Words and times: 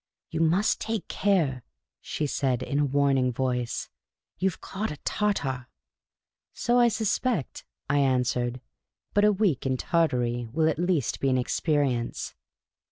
"You 0.31 0.39
must 0.39 0.81
take 0.81 1.07
care," 1.07 1.63
she 2.01 2.25
said, 2.25 2.63
in 2.63 2.79
a 2.79 2.85
warning 2.85 3.31
voice." 3.31 3.87
You 4.39 4.49
've 4.49 4.59
caught 4.59 4.89
a 4.89 4.97
Tartar."" 5.05 5.67
So 6.65 6.79
I 6.79 6.87
suspect," 6.87 7.65
I 7.87 7.99
answered." 7.99 8.61
But 9.13 9.25
a 9.25 9.31
week 9.31 9.67
in 9.67 9.77
Tartary 9.77 10.49
will 10.51 10.65
be 10.65 10.71
at 10.71 10.79
least 10.79 11.21
an 11.23 11.37
experience." 11.37 12.33